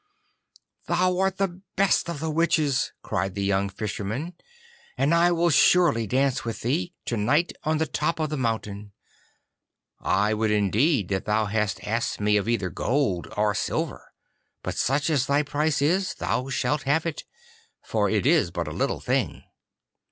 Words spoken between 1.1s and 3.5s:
art the best of the witches,' cried the